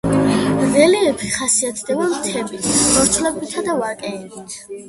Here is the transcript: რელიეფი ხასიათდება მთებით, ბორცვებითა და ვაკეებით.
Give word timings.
რელიეფი 0.75 1.29
ხასიათდება 1.35 2.09
მთებით, 2.15 2.73
ბორცვებითა 2.97 3.67
და 3.69 3.79
ვაკეებით. 3.85 4.61